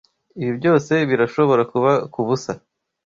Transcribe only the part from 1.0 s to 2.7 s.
birashobora kuba kubusa.